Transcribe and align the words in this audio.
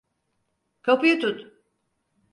Kapıyı 0.81 1.19
tut! 1.19 1.51